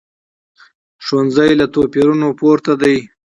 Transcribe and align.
ښوونځی 1.05 1.51
له 1.59 1.65
توپیرونو 1.73 2.27
پورته 2.39 2.73
دی 2.81 2.97